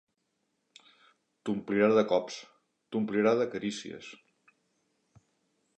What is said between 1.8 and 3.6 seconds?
de cops, t'omplirà de